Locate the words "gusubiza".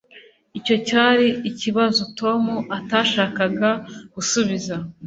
4.13-4.75